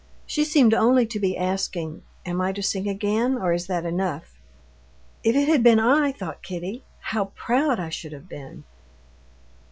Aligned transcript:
She 0.25 0.45
seemed 0.45 0.73
only 0.73 1.05
to 1.05 1.19
be 1.19 1.37
asking: 1.37 2.01
"Am 2.25 2.41
I 2.41 2.53
to 2.53 2.63
sing 2.63 2.89
again, 2.89 3.37
or 3.37 3.53
is 3.53 3.67
that 3.67 3.85
enough?" 3.85 4.39
"If 5.23 5.35
it 5.35 5.47
had 5.47 5.61
been 5.61 5.79
I," 5.79 6.11
thought 6.11 6.41
Kitty, 6.41 6.83
"how 7.01 7.25
proud 7.35 7.79
I 7.79 7.89
should 7.89 8.13
have 8.13 8.27
been! 8.27 8.63